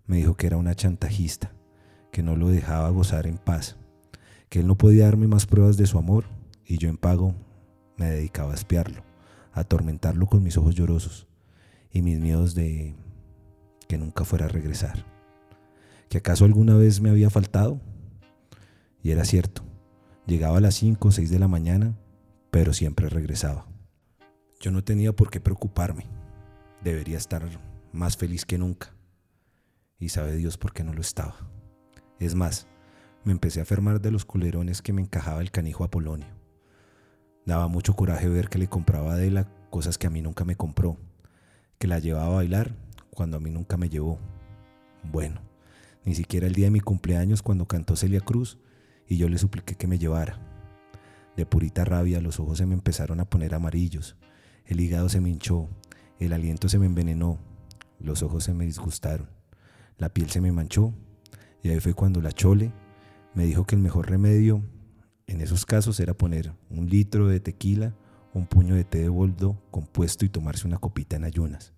me 0.06 0.16
dijo 0.16 0.34
que 0.34 0.46
era 0.46 0.56
una 0.56 0.74
chantajista, 0.74 1.52
que 2.10 2.22
no 2.22 2.36
lo 2.36 2.48
dejaba 2.48 2.90
gozar 2.90 3.26
en 3.26 3.38
paz, 3.38 3.76
que 4.48 4.60
él 4.60 4.66
no 4.66 4.76
podía 4.76 5.04
darme 5.04 5.28
más 5.28 5.46
pruebas 5.46 5.76
de 5.76 5.86
su 5.86 5.98
amor 5.98 6.24
y 6.66 6.78
yo 6.78 6.88
en 6.88 6.96
pago 6.96 7.34
me 7.96 8.10
dedicaba 8.10 8.52
a 8.52 8.56
espiarlo, 8.56 9.02
a 9.52 9.60
atormentarlo 9.60 10.26
con 10.26 10.42
mis 10.42 10.56
ojos 10.56 10.74
llorosos 10.74 11.28
y 11.92 12.02
mis 12.02 12.18
miedos 12.18 12.54
de 12.54 12.94
que 13.92 13.98
nunca 13.98 14.24
fuera 14.24 14.46
a 14.46 14.48
regresar. 14.48 15.04
¿Que 16.08 16.16
acaso 16.16 16.46
alguna 16.46 16.74
vez 16.74 17.02
me 17.02 17.10
había 17.10 17.28
faltado? 17.28 17.78
Y 19.02 19.10
era 19.10 19.26
cierto, 19.26 19.62
llegaba 20.26 20.56
a 20.56 20.60
las 20.62 20.76
5 20.76 21.08
o 21.08 21.12
6 21.12 21.30
de 21.30 21.38
la 21.38 21.46
mañana, 21.46 21.94
pero 22.50 22.72
siempre 22.72 23.10
regresaba. 23.10 23.66
Yo 24.60 24.70
no 24.70 24.82
tenía 24.82 25.12
por 25.12 25.28
qué 25.28 25.40
preocuparme, 25.40 26.06
debería 26.82 27.18
estar 27.18 27.46
más 27.92 28.16
feliz 28.16 28.46
que 28.46 28.56
nunca 28.56 28.94
y 29.98 30.08
sabe 30.08 30.36
Dios 30.36 30.56
por 30.56 30.72
qué 30.72 30.84
no 30.84 30.94
lo 30.94 31.02
estaba. 31.02 31.36
Es 32.18 32.34
más, 32.34 32.68
me 33.24 33.32
empecé 33.32 33.60
a 33.60 33.64
enfermar 33.64 34.00
de 34.00 34.10
los 34.10 34.24
culerones 34.24 34.80
que 34.80 34.94
me 34.94 35.02
encajaba 35.02 35.42
el 35.42 35.50
canijo 35.50 35.84
Apolonio. 35.84 36.28
Daba 37.44 37.68
mucho 37.68 37.92
coraje 37.92 38.30
ver 38.30 38.48
que 38.48 38.56
le 38.56 38.68
compraba 38.68 39.10
a 39.10 39.14
Adela 39.16 39.50
cosas 39.68 39.98
que 39.98 40.06
a 40.06 40.10
mí 40.10 40.22
nunca 40.22 40.46
me 40.46 40.56
compró, 40.56 40.96
que 41.76 41.88
la 41.88 41.98
llevaba 41.98 42.28
a 42.28 42.36
bailar 42.36 42.74
cuando 43.14 43.36
a 43.36 43.40
mí 43.40 43.50
nunca 43.50 43.76
me 43.76 43.88
llevó. 43.88 44.18
Bueno, 45.02 45.40
ni 46.04 46.14
siquiera 46.14 46.46
el 46.46 46.54
día 46.54 46.66
de 46.66 46.70
mi 46.70 46.80
cumpleaños 46.80 47.42
cuando 47.42 47.66
cantó 47.66 47.96
Celia 47.96 48.20
Cruz 48.20 48.58
y 49.06 49.16
yo 49.16 49.28
le 49.28 49.38
supliqué 49.38 49.74
que 49.74 49.86
me 49.86 49.98
llevara. 49.98 50.40
De 51.36 51.46
purita 51.46 51.84
rabia 51.84 52.20
los 52.20 52.40
ojos 52.40 52.58
se 52.58 52.66
me 52.66 52.74
empezaron 52.74 53.20
a 53.20 53.24
poner 53.24 53.54
amarillos, 53.54 54.16
el 54.66 54.80
hígado 54.80 55.08
se 55.08 55.20
me 55.20 55.30
hinchó, 55.30 55.68
el 56.18 56.32
aliento 56.32 56.68
se 56.68 56.78
me 56.78 56.86
envenenó, 56.86 57.38
los 57.98 58.22
ojos 58.22 58.44
se 58.44 58.54
me 58.54 58.64
disgustaron. 58.64 59.28
La 59.98 60.08
piel 60.08 60.30
se 60.30 60.40
me 60.40 60.52
manchó 60.52 60.92
y 61.62 61.68
ahí 61.68 61.80
fue 61.80 61.94
cuando 61.94 62.20
la 62.20 62.32
chole 62.32 62.72
me 63.34 63.44
dijo 63.44 63.64
que 63.64 63.76
el 63.76 63.82
mejor 63.82 64.10
remedio 64.10 64.62
en 65.26 65.40
esos 65.40 65.64
casos 65.64 66.00
era 66.00 66.14
poner 66.14 66.52
un 66.68 66.88
litro 66.88 67.28
de 67.28 67.40
tequila, 67.40 67.94
un 68.34 68.46
puño 68.46 68.74
de 68.74 68.84
té 68.84 68.98
de 68.98 69.08
boldo 69.08 69.62
compuesto 69.70 70.24
y 70.24 70.28
tomarse 70.28 70.66
una 70.66 70.78
copita 70.78 71.16
en 71.16 71.24
ayunas. 71.24 71.72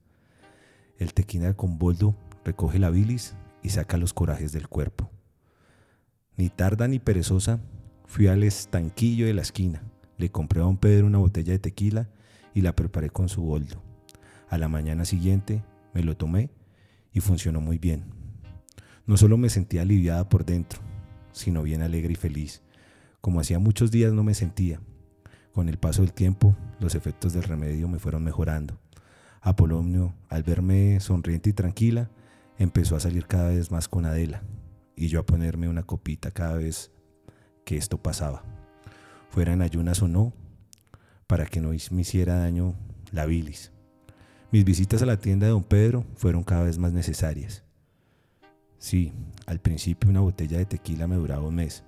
El 0.98 1.12
tequila 1.12 1.54
con 1.54 1.78
boldo 1.78 2.16
recoge 2.44 2.78
la 2.78 2.90
bilis 2.90 3.34
y 3.62 3.70
saca 3.70 3.96
los 3.96 4.12
corajes 4.12 4.52
del 4.52 4.68
cuerpo. 4.68 5.10
Ni 6.36 6.50
tarda 6.50 6.88
ni 6.88 6.98
perezosa, 6.98 7.60
fui 8.06 8.26
al 8.26 8.42
estanquillo 8.42 9.26
de 9.26 9.34
la 9.34 9.42
esquina, 9.42 9.82
le 10.18 10.30
compré 10.30 10.60
a 10.60 10.64
don 10.64 10.76
Pedro 10.76 11.06
una 11.06 11.18
botella 11.18 11.52
de 11.52 11.58
tequila 11.58 12.08
y 12.54 12.60
la 12.60 12.76
preparé 12.76 13.10
con 13.10 13.28
su 13.28 13.42
boldo. 13.42 13.82
A 14.48 14.58
la 14.58 14.68
mañana 14.68 15.04
siguiente 15.04 15.64
me 15.92 16.02
lo 16.02 16.16
tomé 16.16 16.50
y 17.12 17.20
funcionó 17.20 17.60
muy 17.60 17.78
bien. 17.78 18.04
No 19.06 19.16
solo 19.16 19.36
me 19.36 19.50
sentía 19.50 19.82
aliviada 19.82 20.28
por 20.28 20.44
dentro, 20.44 20.80
sino 21.32 21.62
bien 21.62 21.82
alegre 21.82 22.12
y 22.12 22.16
feliz, 22.16 22.62
como 23.20 23.40
hacía 23.40 23.58
muchos 23.58 23.90
días 23.90 24.12
no 24.12 24.22
me 24.22 24.34
sentía. 24.34 24.80
Con 25.52 25.68
el 25.68 25.78
paso 25.78 26.02
del 26.02 26.12
tiempo, 26.12 26.56
los 26.80 26.94
efectos 26.94 27.32
del 27.32 27.44
remedio 27.44 27.88
me 27.88 27.98
fueron 27.98 28.24
mejorando. 28.24 28.78
Apolonio, 29.44 30.14
al 30.30 30.42
verme 30.42 30.98
sonriente 31.00 31.50
y 31.50 31.52
tranquila, 31.52 32.10
empezó 32.56 32.96
a 32.96 33.00
salir 33.00 33.26
cada 33.26 33.50
vez 33.50 33.70
más 33.70 33.88
con 33.88 34.06
Adela, 34.06 34.42
y 34.96 35.08
yo 35.08 35.20
a 35.20 35.26
ponerme 35.26 35.68
una 35.68 35.82
copita 35.82 36.30
cada 36.30 36.54
vez 36.54 36.90
que 37.66 37.76
esto 37.76 37.98
pasaba, 37.98 38.42
fuera 39.28 39.52
en 39.52 39.60
ayunas 39.60 40.00
o 40.00 40.08
no, 40.08 40.32
para 41.26 41.44
que 41.44 41.60
no 41.60 41.68
me 41.90 42.00
hiciera 42.00 42.36
daño 42.36 42.74
la 43.12 43.26
bilis. 43.26 43.70
Mis 44.50 44.64
visitas 44.64 45.02
a 45.02 45.06
la 45.06 45.18
tienda 45.18 45.44
de 45.44 45.52
don 45.52 45.64
Pedro 45.64 46.06
fueron 46.14 46.42
cada 46.42 46.62
vez 46.64 46.78
más 46.78 46.94
necesarias. 46.94 47.64
Sí, 48.78 49.12
al 49.44 49.60
principio 49.60 50.08
una 50.08 50.20
botella 50.20 50.56
de 50.56 50.64
tequila 50.64 51.06
me 51.06 51.16
duraba 51.16 51.46
un 51.46 51.56
mes. 51.56 51.84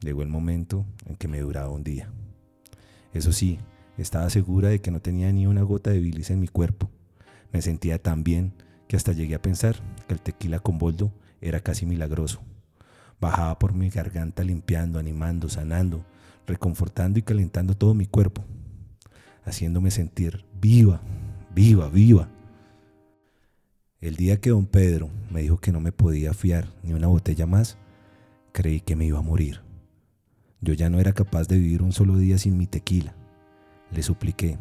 Llegó 0.00 0.22
el 0.22 0.28
momento 0.28 0.84
en 1.06 1.16
que 1.16 1.26
me 1.26 1.40
duraba 1.40 1.70
un 1.70 1.84
día. 1.84 2.12
Eso 3.14 3.32
sí, 3.32 3.58
estaba 4.02 4.30
segura 4.30 4.68
de 4.68 4.80
que 4.80 4.90
no 4.90 5.00
tenía 5.00 5.32
ni 5.32 5.46
una 5.46 5.62
gota 5.62 5.90
de 5.90 6.00
bilis 6.00 6.30
en 6.30 6.40
mi 6.40 6.48
cuerpo. 6.48 6.90
Me 7.52 7.62
sentía 7.62 8.00
tan 8.00 8.24
bien 8.24 8.54
que 8.86 8.96
hasta 8.96 9.12
llegué 9.12 9.34
a 9.34 9.42
pensar 9.42 9.76
que 10.06 10.14
el 10.14 10.20
tequila 10.20 10.60
con 10.60 10.78
boldo 10.78 11.12
era 11.40 11.60
casi 11.60 11.86
milagroso. 11.86 12.40
Bajaba 13.20 13.58
por 13.58 13.74
mi 13.74 13.90
garganta 13.90 14.44
limpiando, 14.44 14.98
animando, 14.98 15.48
sanando, 15.48 16.04
reconfortando 16.46 17.18
y 17.18 17.22
calentando 17.22 17.76
todo 17.76 17.94
mi 17.94 18.06
cuerpo, 18.06 18.44
haciéndome 19.44 19.90
sentir 19.90 20.44
viva, 20.60 21.00
viva, 21.54 21.88
viva. 21.88 22.28
El 24.00 24.14
día 24.14 24.40
que 24.40 24.50
don 24.50 24.66
Pedro 24.66 25.10
me 25.30 25.42
dijo 25.42 25.58
que 25.58 25.72
no 25.72 25.80
me 25.80 25.90
podía 25.90 26.32
fiar 26.32 26.68
ni 26.84 26.92
una 26.92 27.08
botella 27.08 27.46
más, 27.46 27.76
creí 28.52 28.80
que 28.80 28.94
me 28.94 29.06
iba 29.06 29.18
a 29.18 29.22
morir. 29.22 29.60
Yo 30.60 30.72
ya 30.74 30.88
no 30.88 31.00
era 31.00 31.12
capaz 31.12 31.48
de 31.48 31.58
vivir 31.58 31.82
un 31.82 31.92
solo 31.92 32.16
día 32.16 32.38
sin 32.38 32.56
mi 32.56 32.66
tequila. 32.66 33.14
Le 33.90 34.02
supliqué. 34.02 34.58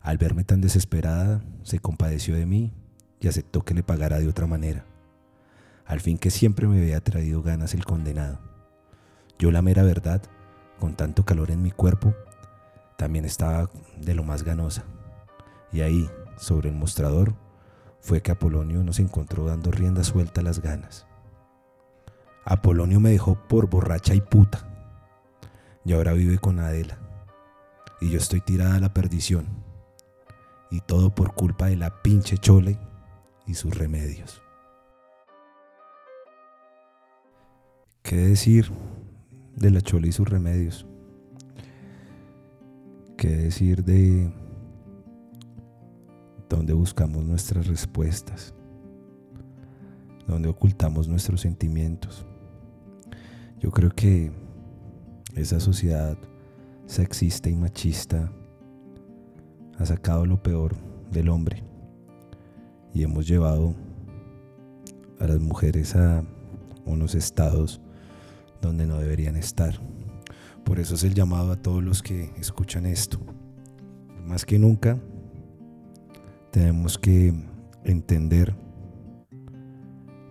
Al 0.00 0.18
verme 0.18 0.44
tan 0.44 0.60
desesperada, 0.60 1.42
se 1.62 1.78
compadeció 1.78 2.34
de 2.34 2.46
mí 2.46 2.72
y 3.20 3.28
aceptó 3.28 3.62
que 3.62 3.74
le 3.74 3.82
pagara 3.82 4.18
de 4.18 4.28
otra 4.28 4.46
manera. 4.46 4.84
Al 5.84 6.00
fin 6.00 6.18
que 6.18 6.30
siempre 6.30 6.66
me 6.66 6.78
había 6.78 7.00
traído 7.00 7.42
ganas 7.42 7.74
el 7.74 7.84
condenado. 7.84 8.38
Yo 9.38 9.50
la 9.50 9.62
mera 9.62 9.82
verdad, 9.82 10.22
con 10.78 10.94
tanto 10.94 11.24
calor 11.24 11.50
en 11.50 11.62
mi 11.62 11.70
cuerpo, 11.70 12.14
también 12.96 13.24
estaba 13.24 13.70
de 13.98 14.14
lo 14.14 14.22
más 14.22 14.42
ganosa. 14.42 14.84
Y 15.72 15.80
ahí, 15.80 16.08
sobre 16.36 16.68
el 16.68 16.76
mostrador, 16.76 17.34
fue 18.00 18.22
que 18.22 18.30
Apolonio 18.30 18.82
nos 18.82 18.98
encontró 18.98 19.46
dando 19.46 19.70
rienda 19.70 20.04
suelta 20.04 20.40
a 20.40 20.44
las 20.44 20.60
ganas. 20.60 21.06
Apolonio 22.44 23.00
me 23.00 23.10
dejó 23.10 23.34
por 23.34 23.68
borracha 23.68 24.14
y 24.14 24.20
puta. 24.20 24.66
Y 25.84 25.92
ahora 25.92 26.12
vive 26.12 26.38
con 26.38 26.58
Adela. 26.58 26.98
Y 28.00 28.10
yo 28.10 28.18
estoy 28.18 28.40
tirada 28.40 28.76
a 28.76 28.80
la 28.80 28.94
perdición. 28.94 29.46
Y 30.70 30.80
todo 30.80 31.14
por 31.14 31.34
culpa 31.34 31.66
de 31.66 31.76
la 31.76 32.02
pinche 32.02 32.38
chole 32.38 32.78
y 33.46 33.54
sus 33.54 33.76
remedios. 33.76 34.40
¿Qué 38.02 38.16
decir 38.16 38.70
de 39.56 39.70
la 39.70 39.80
chole 39.80 40.08
y 40.08 40.12
sus 40.12 40.28
remedios? 40.28 40.86
¿Qué 43.16 43.28
decir 43.28 43.84
de 43.84 44.32
donde 46.50 46.72
buscamos 46.74 47.24
nuestras 47.24 47.68
respuestas, 47.68 48.52
donde 50.26 50.48
ocultamos 50.48 51.08
nuestros 51.08 51.40
sentimientos. 51.40 52.26
Yo 53.60 53.70
creo 53.70 53.90
que 53.90 54.32
esa 55.36 55.60
sociedad 55.60 56.18
sexista 56.90 57.48
y 57.48 57.54
machista 57.54 58.32
ha 59.78 59.86
sacado 59.86 60.26
lo 60.26 60.42
peor 60.42 60.74
del 61.12 61.28
hombre 61.28 61.62
y 62.92 63.04
hemos 63.04 63.28
llevado 63.28 63.76
a 65.20 65.26
las 65.28 65.38
mujeres 65.38 65.94
a 65.94 66.24
unos 66.84 67.14
estados 67.14 67.80
donde 68.60 68.86
no 68.86 68.98
deberían 68.98 69.36
estar. 69.36 69.78
Por 70.64 70.80
eso 70.80 70.96
es 70.96 71.04
el 71.04 71.14
llamado 71.14 71.52
a 71.52 71.56
todos 71.56 71.82
los 71.82 72.02
que 72.02 72.32
escuchan 72.36 72.86
esto. 72.86 73.20
Más 74.26 74.44
que 74.44 74.58
nunca, 74.58 74.98
tenemos 76.50 76.98
que 76.98 77.32
entender 77.84 78.56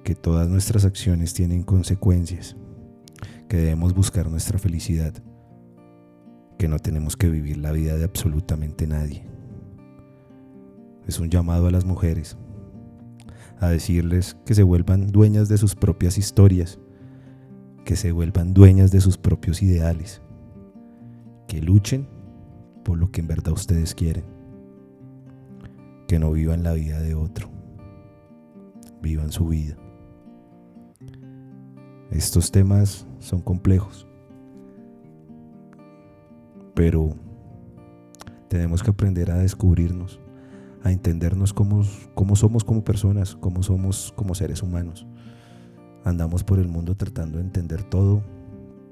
que 0.03 0.13
todas 0.13 0.49
nuestras 0.49 0.83
acciones 0.83 1.33
tienen 1.33 1.63
consecuencias, 1.63 2.57
que 3.47 3.57
debemos 3.57 3.93
buscar 3.93 4.29
nuestra 4.29 4.59
felicidad, 4.59 5.13
que 6.59 6.67
no 6.67 6.77
tenemos 6.77 7.15
que 7.15 7.29
vivir 7.29 7.57
la 7.57 7.71
vida 7.71 7.95
de 7.95 8.03
absolutamente 8.03 8.85
nadie. 8.85 9.23
Es 11.07 11.21
un 11.21 11.29
llamado 11.29 11.67
a 11.67 11.71
las 11.71 11.85
mujeres 11.85 12.37
a 13.61 13.69
decirles 13.69 14.35
que 14.45 14.53
se 14.53 14.63
vuelvan 14.63 15.07
dueñas 15.07 15.47
de 15.47 15.57
sus 15.57 15.73
propias 15.73 16.17
historias, 16.17 16.77
que 17.85 17.95
se 17.95 18.11
vuelvan 18.11 18.53
dueñas 18.53 18.91
de 18.91 18.99
sus 18.99 19.17
propios 19.17 19.63
ideales, 19.63 20.21
que 21.47 21.61
luchen 21.61 22.09
por 22.83 22.97
lo 22.97 23.09
que 23.09 23.21
en 23.21 23.27
verdad 23.27 23.53
ustedes 23.53 23.95
quieren, 23.95 24.25
que 26.09 26.19
no 26.19 26.29
vivan 26.33 26.63
la 26.63 26.73
vida 26.73 26.99
de 26.99 27.15
otro, 27.15 27.49
vivan 29.01 29.31
su 29.31 29.47
vida. 29.47 29.77
Estos 32.11 32.51
temas 32.51 33.07
son 33.19 33.39
complejos, 33.39 34.08
pero 36.79 37.13
tenemos 38.47 38.81
que 38.81 38.91
aprender 38.91 39.31
a 39.31 39.37
descubrirnos 39.37 40.21
a 40.81 40.93
entendernos 40.93 41.51
cómo, 41.51 41.83
somos 42.37 42.63
como 42.63 42.85
personas, 42.85 43.35
cómo 43.35 43.63
somos 43.63 44.13
como 44.15 44.33
seres 44.33 44.63
humanos. 44.63 45.05
Andamos 46.05 46.45
por 46.45 46.57
el 46.57 46.69
mundo 46.69 46.95
tratando 46.95 47.37
de 47.37 47.43
entender 47.43 47.83
todo, 47.83 48.23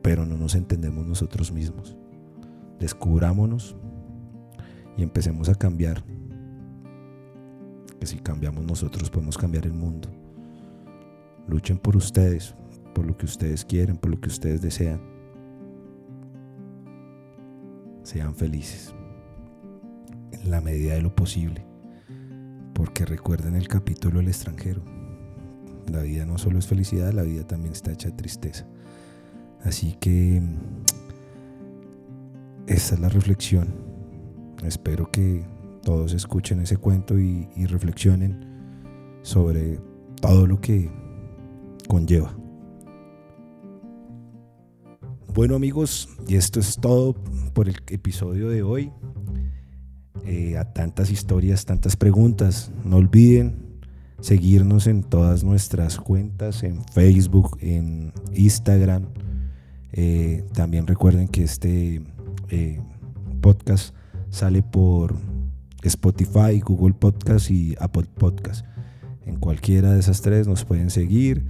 pero 0.01 0.25
no 0.25 0.35
nos 0.35 0.55
entendemos 0.55 1.07
nosotros 1.07 1.53
mismos. 1.53 1.95
Descubrámonos 2.77 3.77
y 4.97 5.03
empecemos 5.03 5.47
a 5.47 5.55
cambiar. 5.55 6.03
Que 8.01 8.05
si 8.05 8.17
cambiamos 8.17 8.65
nosotros 8.65 9.09
podemos 9.09 9.37
cambiar 9.37 9.65
el 9.65 9.73
mundo. 9.73 10.09
Luchen 11.47 11.77
por 11.77 11.95
ustedes, 11.95 12.53
por 12.93 13.05
lo 13.05 13.15
que 13.15 13.27
ustedes 13.27 13.63
quieren, 13.63 13.95
por 13.95 14.11
lo 14.11 14.19
que 14.19 14.27
ustedes 14.27 14.61
desean. 14.61 15.16
Sean 18.07 18.33
felices 18.35 18.95
en 20.31 20.49
la 20.49 20.61
medida 20.61 20.93
de 20.93 21.01
lo 21.01 21.13
posible 21.13 21.65
porque 22.73 23.03
recuerden 23.03 23.53
el 23.53 23.67
capítulo 23.67 24.21
El 24.21 24.29
extranjero. 24.29 24.81
La 25.91 26.03
vida 26.03 26.25
no 26.25 26.37
solo 26.37 26.57
es 26.57 26.67
felicidad, 26.67 27.11
la 27.11 27.23
vida 27.23 27.45
también 27.45 27.73
está 27.73 27.91
hecha 27.91 28.07
de 28.07 28.15
tristeza. 28.15 28.65
Así 29.61 29.97
que 29.99 30.41
esa 32.67 32.95
es 32.95 33.01
la 33.01 33.09
reflexión. 33.09 33.75
Espero 34.63 35.11
que 35.11 35.45
todos 35.83 36.13
escuchen 36.13 36.61
ese 36.61 36.77
cuento 36.77 37.19
y, 37.19 37.49
y 37.57 37.65
reflexionen 37.65 39.19
sobre 39.21 39.81
todo 40.21 40.47
lo 40.47 40.61
que 40.61 40.89
conlleva. 41.89 42.33
Bueno 45.37 45.55
amigos, 45.55 46.09
y 46.27 46.33
esto 46.33 46.59
es 46.59 46.77
todo 46.77 47.13
por 47.53 47.69
el 47.69 47.75
episodio 47.89 48.49
de 48.49 48.63
hoy. 48.63 48.91
Eh, 50.25 50.57
a 50.57 50.73
tantas 50.73 51.11
historias, 51.11 51.63
tantas 51.63 51.95
preguntas. 51.95 52.71
No 52.83 52.95
olviden 52.95 53.55
seguirnos 54.19 54.87
en 54.87 55.03
todas 55.03 55.43
nuestras 55.43 55.99
cuentas, 55.99 56.63
en 56.63 56.83
Facebook, 56.85 57.55
en 57.61 58.13
Instagram. 58.33 59.09
Eh, 59.93 60.43
también 60.53 60.87
recuerden 60.87 61.27
que 61.27 61.43
este 61.43 62.01
eh, 62.49 62.81
podcast 63.39 63.93
sale 64.31 64.63
por 64.63 65.15
Spotify, 65.83 66.59
Google 66.65 66.95
Podcast 66.95 67.51
y 67.51 67.75
Apple 67.79 68.07
Podcast. 68.17 68.65
En 69.27 69.35
cualquiera 69.35 69.93
de 69.93 69.99
esas 69.99 70.19
tres 70.23 70.47
nos 70.47 70.65
pueden 70.65 70.89
seguir. 70.89 71.45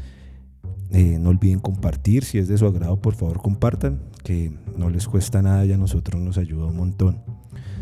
No 0.91 1.30
olviden 1.30 1.60
compartir, 1.60 2.23
si 2.23 2.38
es 2.38 2.47
de 2.47 2.58
su 2.58 2.65
agrado, 2.65 3.02
por 3.02 3.15
favor 3.15 3.41
compartan, 3.41 4.00
que 4.23 4.52
no 4.78 4.89
les 4.89 5.08
cuesta 5.08 5.41
nada 5.41 5.65
y 5.65 5.71
a 5.71 5.78
nosotros 5.78 6.21
nos 6.21 6.38
ayuda 6.38 6.65
un 6.65 6.78
montón. 6.78 7.21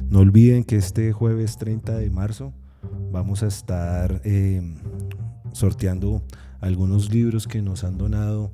No 0.09 0.19
olviden 0.19 0.63
que 0.63 0.75
este 0.75 1.11
jueves 1.11 1.57
30 1.57 1.97
de 1.97 2.09
marzo 2.09 2.53
vamos 3.11 3.41
a 3.43 3.47
estar 3.47 4.21
eh, 4.23 4.61
sorteando 5.51 6.23
algunos 6.61 7.11
libros 7.11 7.47
que 7.47 7.61
nos 7.61 7.83
han 7.83 7.97
donado 7.97 8.51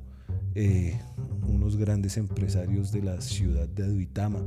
eh, 0.54 0.98
unos 1.46 1.76
grandes 1.76 2.16
empresarios 2.16 2.92
de 2.92 3.02
la 3.02 3.20
ciudad 3.20 3.68
de 3.68 3.84
Aduitama. 3.84 4.40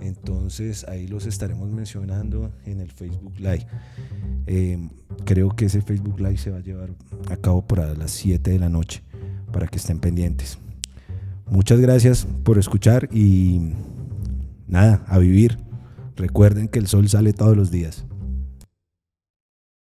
Entonces 0.00 0.84
ahí 0.88 1.06
los 1.06 1.26
estaremos 1.26 1.70
mencionando 1.70 2.50
en 2.64 2.80
el 2.80 2.90
Facebook 2.90 3.38
Live. 3.38 3.66
Eh, 4.46 4.88
creo 5.24 5.50
que 5.50 5.66
ese 5.66 5.82
Facebook 5.82 6.18
Live 6.18 6.38
se 6.38 6.50
va 6.50 6.58
a 6.58 6.62
llevar 6.62 6.90
a 7.30 7.36
cabo 7.36 7.66
por 7.66 7.80
a 7.80 7.94
las 7.94 8.10
7 8.10 8.50
de 8.50 8.58
la 8.58 8.68
noche 8.68 9.02
para 9.52 9.68
que 9.68 9.78
estén 9.78 9.98
pendientes. 9.98 10.58
Muchas 11.50 11.80
gracias 11.80 12.26
por 12.44 12.58
escuchar 12.58 13.08
y 13.12 13.72
nada, 14.66 15.04
a 15.06 15.18
vivir. 15.18 15.58
Recuerden 16.16 16.68
que 16.68 16.78
el 16.78 16.86
sol 16.86 17.08
sale 17.08 17.32
todos 17.32 17.56
los 17.56 17.70
días. 17.70 18.04